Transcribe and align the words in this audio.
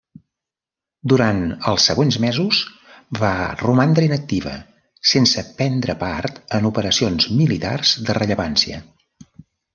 Durant 1.11 1.41
els 1.71 1.83
següents 1.89 2.17
mesos 2.23 2.61
va 3.19 3.29
romandre 3.59 4.07
inactiva, 4.07 4.55
sense 5.11 5.45
prendre 5.61 5.97
part 6.07 6.41
en 6.59 6.67
operacions 6.73 7.31
militars 7.43 7.95
de 8.09 8.19
rellevància. 8.23 8.83